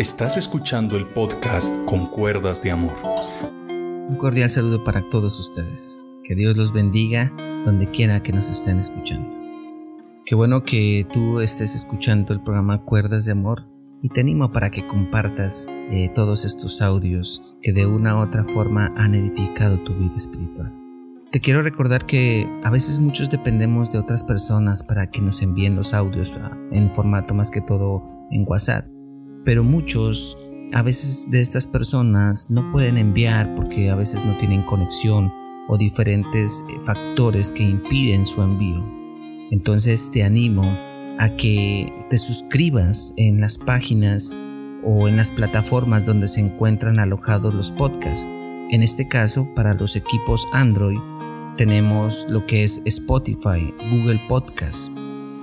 [0.00, 2.94] Estás escuchando el podcast Con Cuerdas de Amor.
[4.08, 6.06] Un cordial saludo para todos ustedes.
[6.24, 7.30] Que Dios los bendiga
[7.66, 9.28] donde quiera que nos estén escuchando.
[10.24, 13.68] Qué bueno que tú estés escuchando el programa Cuerdas de Amor
[14.00, 18.44] y te animo para que compartas eh, todos estos audios que de una u otra
[18.44, 20.72] forma han edificado tu vida espiritual.
[21.30, 25.76] Te quiero recordar que a veces muchos dependemos de otras personas para que nos envíen
[25.76, 26.32] los audios
[26.70, 28.89] en formato más que todo en WhatsApp
[29.44, 30.38] pero muchos,
[30.72, 35.32] a veces de estas personas no pueden enviar porque a veces no tienen conexión
[35.68, 38.84] o diferentes eh, factores que impiden su envío.
[39.50, 40.64] Entonces te animo
[41.18, 44.36] a que te suscribas en las páginas
[44.84, 48.26] o en las plataformas donde se encuentran alojados los podcasts.
[48.70, 50.98] En este caso, para los equipos Android,
[51.56, 54.92] tenemos lo que es Spotify, Google Podcast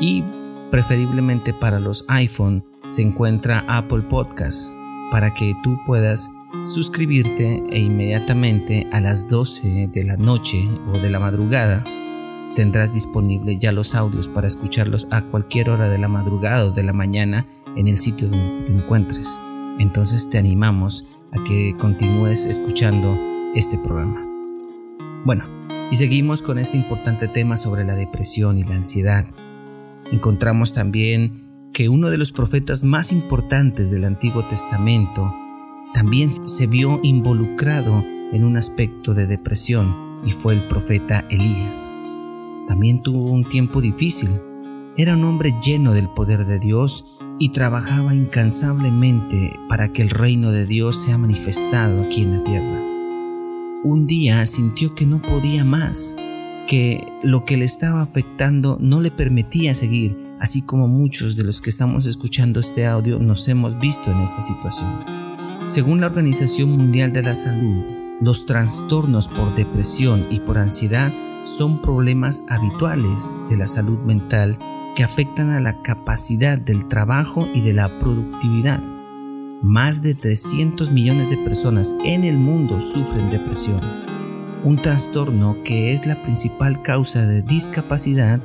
[0.00, 0.22] y
[0.70, 4.74] preferiblemente para los iPhone se encuentra Apple Podcast
[5.10, 6.30] para que tú puedas
[6.62, 11.84] suscribirte e inmediatamente a las 12 de la noche o de la madrugada
[12.58, 16.82] tendrás disponible ya los audios para escucharlos a cualquier hora de la madrugada o de
[16.82, 19.40] la mañana en el sitio donde te encuentres.
[19.78, 23.16] Entonces te animamos a que continúes escuchando
[23.54, 24.26] este programa.
[25.24, 25.44] Bueno,
[25.92, 29.24] y seguimos con este importante tema sobre la depresión y la ansiedad.
[30.12, 35.32] Encontramos también que uno de los profetas más importantes del Antiguo Testamento
[35.94, 41.94] también se vio involucrado en un aspecto de depresión y fue el profeta Elías.
[42.66, 44.30] También tuvo un tiempo difícil.
[44.96, 47.04] Era un hombre lleno del poder de Dios
[47.38, 52.82] y trabajaba incansablemente para que el reino de Dios sea manifestado aquí en la tierra.
[53.84, 56.16] Un día sintió que no podía más,
[56.68, 61.60] que lo que le estaba afectando no le permitía seguir así como muchos de los
[61.60, 65.04] que estamos escuchando este audio nos hemos visto en esta situación.
[65.66, 67.84] Según la Organización Mundial de la Salud,
[68.20, 74.58] los trastornos por depresión y por ansiedad son problemas habituales de la salud mental
[74.96, 78.82] que afectan a la capacidad del trabajo y de la productividad.
[79.62, 83.80] Más de 300 millones de personas en el mundo sufren depresión,
[84.68, 88.42] un trastorno que es la principal causa de discapacidad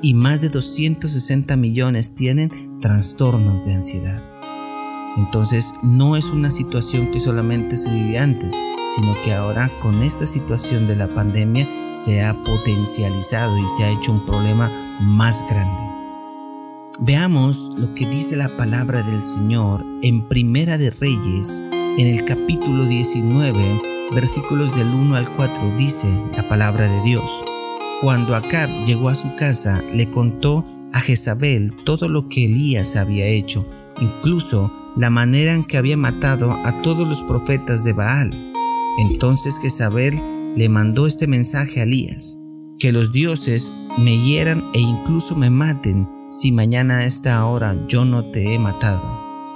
[0.00, 4.22] y más de 260 millones tienen trastornos de ansiedad.
[5.18, 10.26] Entonces no es una situación que solamente se vive antes, sino que ahora con esta
[10.26, 14.70] situación de la pandemia se ha potencializado y se ha hecho un problema
[15.02, 15.82] más grande.
[17.00, 22.86] Veamos lo que dice la palabra del Señor en Primera de Reyes, en el capítulo
[22.86, 27.44] 19, versículos del 1 al 4, dice la palabra de Dios.
[28.00, 33.26] Cuando Acab llegó a su casa, le contó a Jezabel todo lo que Elías había
[33.26, 33.68] hecho,
[34.00, 38.52] incluso la manera en que había matado a todos los profetas de Baal.
[38.98, 42.38] Entonces Jezabel le mandó este mensaje a Elías,
[42.78, 48.04] que los dioses me hieran e incluso me maten si mañana a esta hora yo
[48.04, 49.02] no te he matado,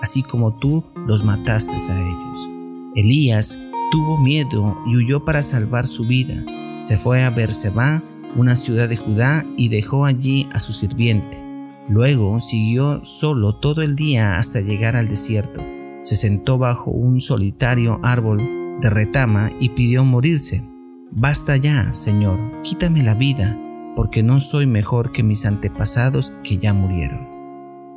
[0.00, 2.48] así como tú los mataste a ellos.
[2.94, 3.60] Elías
[3.90, 6.44] tuvo miedo y huyó para salvar su vida.
[6.78, 8.02] Se fue a Berseba
[8.36, 11.42] una ciudad de Judá, y dejó allí a su sirviente.
[11.88, 15.64] Luego siguió solo todo el día hasta llegar al desierto.
[15.98, 20.62] Se sentó bajo un solitario árbol de retama y pidió morirse.
[21.10, 23.58] Basta ya, Señor, quítame la vida,
[23.96, 27.26] porque no soy mejor que mis antepasados que ya murieron.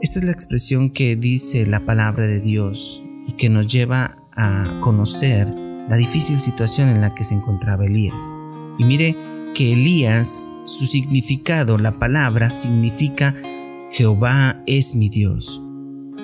[0.00, 4.80] Esta es la expresión que dice la palabra de Dios y que nos lleva a
[4.82, 5.54] conocer
[5.88, 8.34] la difícil situación en la que se encontraba Elías.
[8.78, 9.16] Y mire
[9.54, 13.34] que Elías, su significado, la palabra, significa
[13.90, 15.62] Jehová es mi Dios.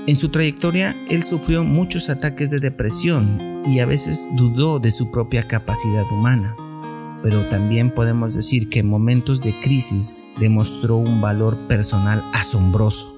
[0.07, 5.11] En su trayectoria, él sufrió muchos ataques de depresión y a veces dudó de su
[5.11, 6.57] propia capacidad humana.
[7.23, 13.15] Pero también podemos decir que en momentos de crisis demostró un valor personal asombroso.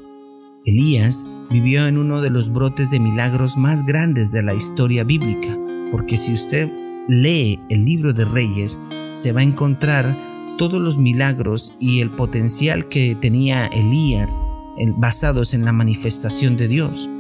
[0.65, 5.57] Elías vivió en uno de los brotes de milagros más grandes de la historia bíblica,
[5.93, 6.69] porque si usted
[7.07, 8.81] lee el libro de Reyes,
[9.11, 10.17] se va a encontrar
[10.59, 14.49] todos los milagros y el potencial que tenía Elías
[14.97, 17.11] basados en la manifestación de Dios.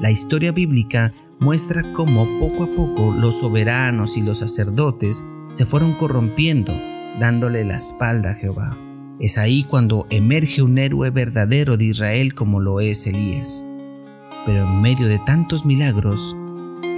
[0.00, 5.94] La historia bíblica muestra cómo poco a poco los soberanos y los sacerdotes se fueron
[5.94, 6.72] corrompiendo,
[7.20, 8.78] dándole la espalda a Jehová.
[9.20, 13.66] Es ahí cuando emerge un héroe verdadero de Israel como lo es Elías.
[14.46, 16.34] Pero en medio de tantos milagros,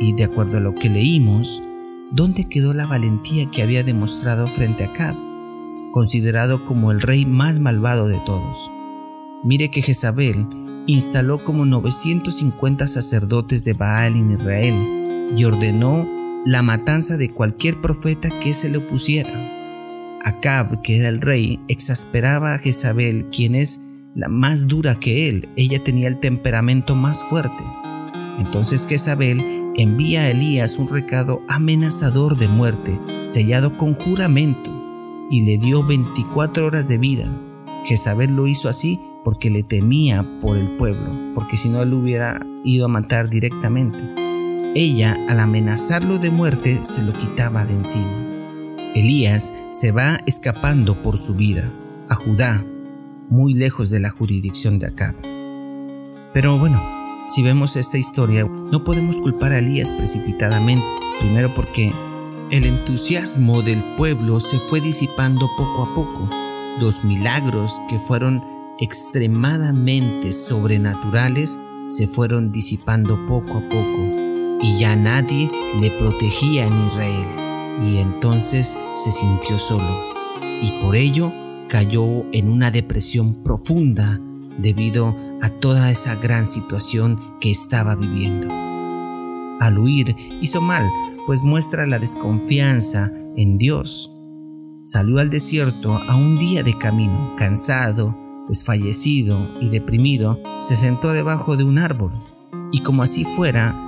[0.02, 1.62] y de acuerdo a lo que leímos,
[2.10, 5.16] ¿dónde quedó la valentía que había demostrado frente a Acab,
[5.92, 8.68] considerado como el rey más malvado de todos?
[9.44, 10.46] Mire que Jezabel
[10.88, 16.08] instaló como 950 sacerdotes de Baal en Israel y ordenó
[16.44, 19.50] la matanza de cualquier profeta que se le opusiera.
[20.24, 23.80] Acab, que era el rey, exasperaba a Jezabel, quien es
[24.16, 25.48] la más dura que él.
[25.56, 27.62] Ella tenía el temperamento más fuerte.
[28.38, 34.70] Entonces Jezabel envía a Elías un recado amenazador de muerte, sellado con juramento,
[35.30, 37.30] y le dio 24 horas de vida.
[37.84, 42.40] Jezabel lo hizo así porque le temía por el pueblo, porque si no él hubiera
[42.64, 44.04] ido a matar directamente.
[44.74, 48.32] Ella, al amenazarlo de muerte, se lo quitaba de encima.
[48.94, 51.72] Elías se va escapando por su vida
[52.08, 52.64] a Judá,
[53.28, 55.14] muy lejos de la jurisdicción de Acab.
[56.34, 60.84] Pero bueno, si vemos esta historia, no podemos culpar a Elías precipitadamente,
[61.20, 61.92] primero porque
[62.50, 66.28] el entusiasmo del pueblo se fue disipando poco a poco.
[66.80, 68.42] Los milagros que fueron
[68.78, 77.26] extremadamente sobrenaturales se fueron disipando poco a poco y ya nadie le protegía en Israel
[77.86, 80.12] y entonces se sintió solo
[80.62, 81.32] y por ello
[81.68, 84.20] cayó en una depresión profunda
[84.58, 88.48] debido a toda esa gran situación que estaba viviendo.
[89.60, 90.88] Al huir hizo mal,
[91.26, 94.10] pues muestra la desconfianza en Dios.
[94.84, 98.16] Salió al desierto a un día de camino, cansado,
[98.48, 102.12] desfallecido y deprimido, se sentó debajo de un árbol,
[102.72, 103.78] y como así fuera,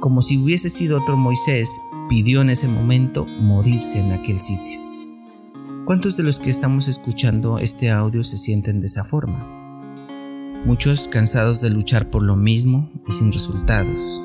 [0.00, 1.70] como si hubiese sido otro Moisés,
[2.08, 4.80] pidió en ese momento morirse en aquel sitio.
[5.84, 9.59] ¿Cuántos de los que estamos escuchando este audio se sienten de esa forma?
[10.66, 14.22] Muchos cansados de luchar por lo mismo y sin resultados,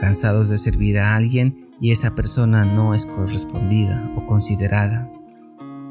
[0.00, 5.12] cansados de servir a alguien y esa persona no es correspondida o considerada,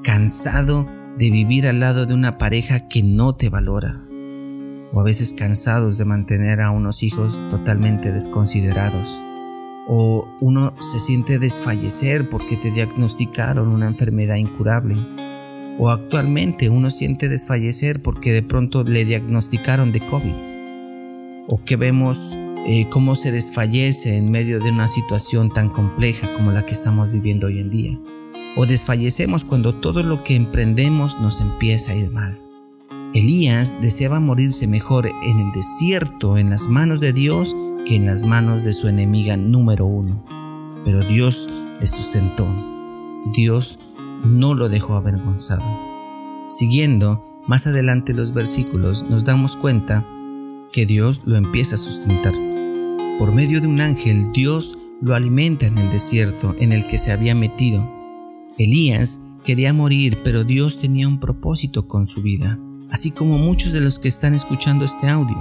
[0.03, 0.87] cansado
[1.19, 4.03] de vivir al lado de una pareja que no te valora,
[4.91, 9.21] o a veces cansados de mantener a unos hijos totalmente desconsiderados,
[9.87, 14.97] o uno se siente desfallecer porque te diagnosticaron una enfermedad incurable
[15.77, 20.35] o actualmente uno siente desfallecer porque de pronto le diagnosticaron de COVID.
[21.47, 22.37] O que vemos
[22.67, 27.11] eh, cómo se desfallece en medio de una situación tan compleja como la que estamos
[27.11, 27.99] viviendo hoy en día.
[28.55, 32.41] O desfallecemos cuando todo lo que emprendemos nos empieza a ir mal.
[33.13, 37.55] Elías deseaba morirse mejor en el desierto en las manos de Dios
[37.85, 40.25] que en las manos de su enemiga número uno.
[40.83, 41.49] Pero Dios
[41.79, 42.47] le sustentó.
[43.33, 43.79] Dios
[44.23, 45.63] no lo dejó avergonzado.
[46.47, 50.05] Siguiendo más adelante los versículos nos damos cuenta
[50.71, 52.33] que Dios lo empieza a sustentar.
[53.19, 57.11] Por medio de un ángel, Dios lo alimenta en el desierto en el que se
[57.11, 57.87] había metido.
[58.57, 62.59] Elías quería morir, pero Dios tenía un propósito con su vida,
[62.89, 65.37] así como muchos de los que están escuchando este audio.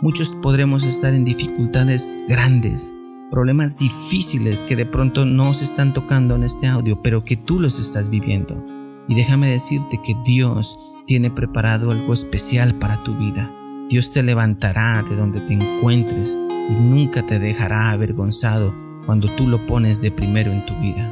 [0.00, 2.94] Muchos podremos estar en dificultades grandes,
[3.32, 7.58] problemas difíciles que de pronto no se están tocando en este audio, pero que tú
[7.58, 8.62] los estás viviendo.
[9.08, 13.50] Y déjame decirte que Dios tiene preparado algo especial para tu vida.
[13.88, 16.38] Dios te levantará de donde te encuentres
[16.68, 18.74] y nunca te dejará avergonzado
[19.06, 21.10] cuando tú lo pones de primero en tu vida.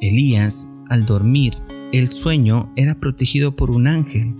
[0.00, 1.56] Elías, al dormir,
[1.92, 4.34] el sueño era protegido por un ángel.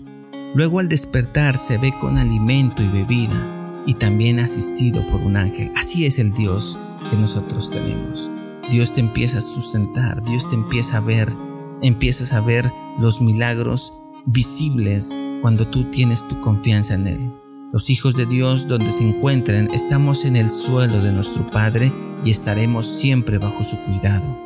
[0.53, 5.71] Luego al despertar se ve con alimento y bebida y también asistido por un ángel.
[5.77, 6.77] Así es el Dios
[7.09, 8.31] que nosotros tenemos.
[8.71, 11.35] Dios te empieza a sustentar, Dios te empieza a ver,
[11.81, 13.95] empiezas a ver los milagros
[14.27, 17.33] visibles cuando tú tienes tu confianza en Él.
[17.73, 21.93] Los hijos de Dios donde se encuentren, estamos en el suelo de nuestro Padre
[22.25, 24.39] y estaremos siempre bajo su cuidado.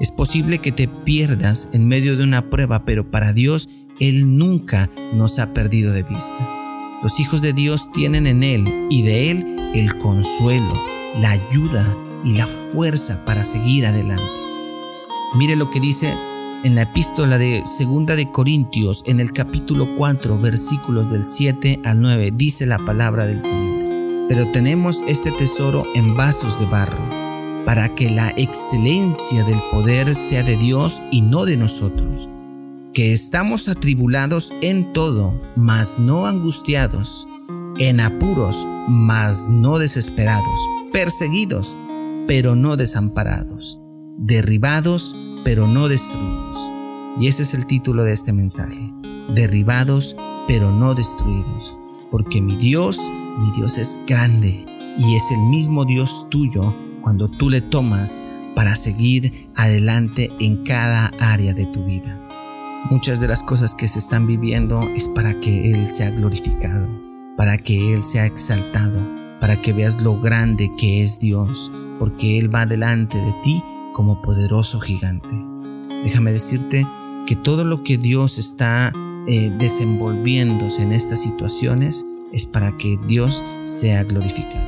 [0.00, 4.90] Es posible que te pierdas en medio de una prueba, pero para Dios Él nunca
[5.12, 6.48] nos ha perdido de vista.
[7.02, 10.74] Los hijos de Dios tienen en Él y de Él el consuelo,
[11.20, 14.40] la ayuda y la fuerza para seguir adelante.
[15.34, 16.14] Mire lo que dice
[16.64, 22.00] en la epístola de Segunda de Corintios en el capítulo 4 versículos del 7 al
[22.00, 24.26] 9 dice la palabra del Señor.
[24.28, 27.02] Pero tenemos este tesoro en vasos de barro
[27.64, 32.28] para que la excelencia del poder sea de Dios y no de nosotros
[32.98, 37.28] que estamos atribulados en todo, mas no angustiados,
[37.78, 40.58] en apuros, mas no desesperados,
[40.92, 41.76] perseguidos,
[42.28, 43.80] pero no desamparados,
[44.18, 45.16] derribados,
[45.46, 46.70] pero no destruidos.
[47.18, 48.92] Y ese es el título de este mensaje,
[49.34, 50.14] derribados,
[50.46, 51.74] pero no destruidos,
[52.10, 53.00] porque mi Dios,
[53.38, 54.66] mi Dios es grande
[54.98, 58.22] y es el mismo Dios tuyo cuando tú le tomas
[58.54, 62.20] para seguir adelante en cada área de tu vida.
[62.90, 66.88] Muchas de las cosas que se están viviendo es para que Él sea glorificado,
[67.38, 69.00] para que Él sea exaltado,
[69.40, 74.22] para que veas lo grande que es Dios, porque Él va delante de ti como
[74.22, 75.34] poderoso gigante.
[76.04, 76.86] Déjame decirte
[77.26, 78.92] que todo lo que Dios está
[79.26, 84.66] eh, desenvolviéndose en estas situaciones es para que Dios sea glorificado.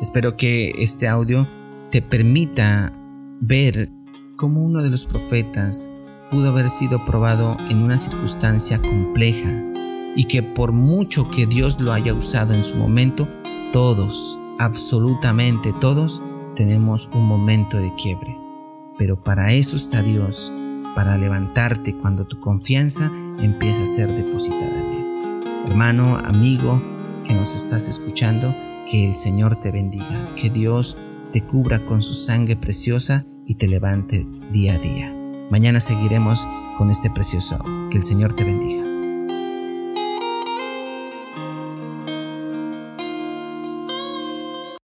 [0.00, 1.48] Espero que este audio
[1.90, 2.92] te permita
[3.40, 3.90] ver
[4.36, 5.90] cómo uno de los profetas
[6.30, 9.62] pudo haber sido probado en una circunstancia compleja
[10.16, 13.28] y que por mucho que Dios lo haya usado en su momento,
[13.72, 16.22] todos, absolutamente todos,
[16.54, 18.38] tenemos un momento de quiebre.
[18.98, 20.52] Pero para eso está Dios,
[20.94, 25.62] para levantarte cuando tu confianza empieza a ser depositada en Él.
[25.66, 26.82] Hermano, amigo,
[27.24, 28.54] que nos estás escuchando,
[28.90, 30.98] que el Señor te bendiga, que Dios
[31.32, 35.12] te cubra con su sangre preciosa y te levante día a día.
[35.50, 37.58] Mañana seguiremos con este precioso.
[37.90, 38.85] Que el Señor te bendiga.